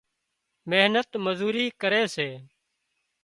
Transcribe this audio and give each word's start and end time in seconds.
محنت 0.69 1.09
مزوري 1.25 1.65
ڪري 1.81 2.03
سي 2.15 2.29